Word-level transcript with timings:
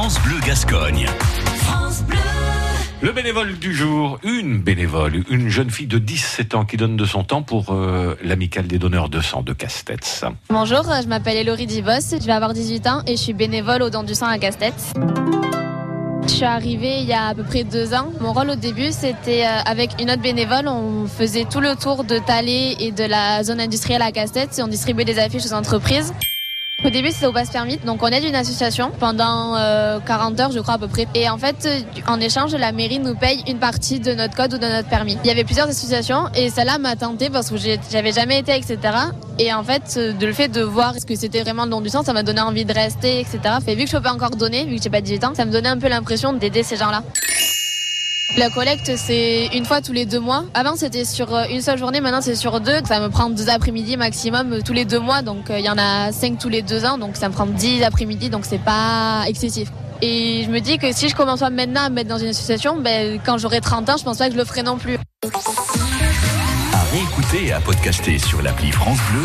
France 0.00 0.18
Bleu 0.22 0.40
Gascogne. 0.46 1.06
Le 3.02 3.12
bénévole 3.12 3.58
du 3.58 3.74
jour, 3.74 4.18
une 4.22 4.58
bénévole, 4.58 5.24
une 5.28 5.50
jeune 5.50 5.68
fille 5.68 5.88
de 5.88 5.98
17 5.98 6.54
ans 6.54 6.64
qui 6.64 6.78
donne 6.78 6.96
de 6.96 7.04
son 7.04 7.22
temps 7.22 7.42
pour 7.42 7.74
euh, 7.74 8.16
l'amicale 8.22 8.66
des 8.66 8.78
donneurs 8.78 9.10
de 9.10 9.20
sang 9.20 9.42
de 9.42 9.52
Castets. 9.52 10.24
Bonjour, 10.48 10.84
je 10.84 11.06
m'appelle 11.06 11.36
Elorie 11.36 11.66
Divos, 11.66 12.16
je 12.18 12.24
vais 12.24 12.32
avoir 12.32 12.54
18 12.54 12.86
ans 12.86 13.02
et 13.06 13.10
je 13.10 13.20
suis 13.20 13.34
bénévole 13.34 13.82
au 13.82 13.90
don 13.90 14.02
du 14.02 14.14
sang 14.14 14.24
à 14.24 14.38
Castets. 14.38 14.94
Je 16.22 16.30
suis 16.30 16.44
arrivée 16.44 17.00
il 17.00 17.06
y 17.06 17.12
a 17.12 17.26
à 17.26 17.34
peu 17.34 17.42
près 17.42 17.64
deux 17.64 17.92
ans. 17.92 18.10
Mon 18.22 18.32
rôle 18.32 18.48
au 18.48 18.56
début, 18.56 18.92
c'était 18.92 19.44
euh, 19.44 19.60
avec 19.66 20.00
une 20.00 20.10
autre 20.10 20.22
bénévole. 20.22 20.66
On 20.66 21.08
faisait 21.08 21.44
tout 21.44 21.60
le 21.60 21.76
tour 21.76 22.04
de 22.04 22.18
Talé 22.18 22.74
et 22.80 22.90
de 22.90 23.04
la 23.04 23.44
zone 23.44 23.60
industrielle 23.60 24.00
à 24.00 24.12
Castets 24.12 24.48
et 24.56 24.62
on 24.62 24.68
distribuait 24.68 25.04
des 25.04 25.18
affiches 25.18 25.44
aux 25.44 25.52
entreprises. 25.52 26.14
Au 26.82 26.88
début, 26.88 27.10
c'était 27.10 27.26
au 27.26 27.32
passe 27.32 27.50
permis, 27.50 27.76
donc 27.84 28.02
on 28.02 28.06
aide 28.06 28.24
une 28.24 28.34
association 28.34 28.90
pendant 28.98 29.54
euh, 29.54 29.98
40 30.00 30.40
heures, 30.40 30.50
je 30.50 30.60
crois 30.60 30.74
à 30.74 30.78
peu 30.78 30.88
près. 30.88 31.06
Et 31.14 31.28
en 31.28 31.36
fait, 31.36 31.66
euh, 31.66 31.78
en 32.08 32.18
échange, 32.18 32.54
la 32.54 32.72
mairie 32.72 32.98
nous 32.98 33.14
paye 33.14 33.42
une 33.46 33.58
partie 33.58 34.00
de 34.00 34.14
notre 34.14 34.34
code 34.34 34.54
ou 34.54 34.58
de 34.58 34.66
notre 34.66 34.88
permis. 34.88 35.18
Il 35.22 35.28
y 35.28 35.30
avait 35.30 35.44
plusieurs 35.44 35.68
associations 35.68 36.28
et 36.34 36.48
celle-là 36.48 36.78
m'a 36.78 36.96
tenté 36.96 37.28
parce 37.28 37.50
que 37.50 37.56
j'avais 37.58 38.12
jamais 38.12 38.38
été, 38.38 38.56
etc. 38.56 38.78
Et 39.38 39.52
en 39.52 39.62
fait, 39.62 39.94
euh, 39.98 40.12
de 40.14 40.26
le 40.26 40.32
fait 40.32 40.48
de 40.48 40.62
voir 40.62 40.94
ce 40.98 41.04
que 41.04 41.14
c'était 41.16 41.42
vraiment 41.42 41.64
le 41.64 41.70
don 41.70 41.82
du 41.82 41.90
sang, 41.90 42.02
ça 42.02 42.14
m'a 42.14 42.22
donné 42.22 42.40
envie 42.40 42.64
de 42.64 42.72
rester, 42.72 43.20
etc. 43.20 43.40
Et 43.66 43.74
vu 43.74 43.84
que 43.84 43.90
je 43.90 43.96
peux 43.96 44.02
pas 44.02 44.14
encore 44.14 44.30
donner, 44.30 44.64
vu 44.64 44.76
que 44.76 44.82
j'ai 44.82 44.90
pas 44.90 45.02
18 45.02 45.24
ans, 45.24 45.34
ça 45.34 45.44
me 45.44 45.52
donnait 45.52 45.68
un 45.68 45.78
peu 45.78 45.88
l'impression 45.88 46.32
d'aider 46.32 46.62
ces 46.62 46.76
gens-là. 46.76 47.02
La 48.40 48.48
collecte, 48.48 48.92
c'est 48.96 49.50
une 49.52 49.66
fois 49.66 49.82
tous 49.82 49.92
les 49.92 50.06
deux 50.06 50.18
mois. 50.18 50.44
Avant, 50.54 50.74
c'était 50.74 51.04
sur 51.04 51.34
euh, 51.34 51.44
une 51.50 51.60
seule 51.60 51.76
journée, 51.76 52.00
maintenant 52.00 52.22
c'est 52.22 52.34
sur 52.34 52.58
deux. 52.62 52.78
Ça 52.86 52.98
me 52.98 53.10
prend 53.10 53.28
deux 53.28 53.50
après-midi 53.50 53.98
maximum 53.98 54.54
euh, 54.54 54.60
tous 54.64 54.72
les 54.72 54.86
deux 54.86 54.98
mois. 54.98 55.20
Donc, 55.20 55.50
euh, 55.50 55.58
il 55.58 55.64
y 55.66 55.68
en 55.68 55.76
a 55.76 56.10
cinq 56.10 56.38
tous 56.38 56.48
les 56.48 56.62
deux 56.62 56.86
ans. 56.86 56.96
Donc, 56.96 57.16
ça 57.16 57.28
me 57.28 57.34
prend 57.34 57.44
dix 57.44 57.82
après-midi. 57.82 58.30
Donc, 58.30 58.46
c'est 58.46 58.64
pas 58.64 59.24
excessif. 59.26 59.68
Et 60.00 60.44
je 60.46 60.50
me 60.50 60.60
dis 60.60 60.78
que 60.78 60.90
si 60.90 61.10
je 61.10 61.14
commence 61.14 61.42
maintenant 61.42 61.82
à 61.82 61.90
me 61.90 61.96
mettre 61.96 62.08
dans 62.08 62.16
une 62.16 62.28
association, 62.28 62.80
ben, 62.80 63.20
quand 63.26 63.36
j'aurai 63.36 63.60
30 63.60 63.90
ans, 63.90 63.96
je 63.98 64.04
pense 64.04 64.16
pas 64.16 64.28
que 64.28 64.32
je 64.32 64.38
le 64.38 64.46
ferai 64.46 64.62
non 64.62 64.78
plus. 64.78 64.96
À 66.72 66.82
réécouter 66.92 67.48
et 67.48 67.52
à 67.52 67.60
podcaster 67.60 68.18
sur 68.18 68.40
l'appli 68.40 68.72
France 68.72 69.00
Bleu 69.10 69.18